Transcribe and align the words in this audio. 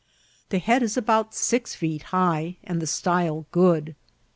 The 0.49 0.57
head 0.57 0.81
is 0.81 0.97
about 0.97 1.35
six 1.35 1.75
feet 1.75 2.01
high, 2.09 2.57
and 2.63 2.81
the 2.81 2.87
style 2.87 3.45
good. 3.51 3.95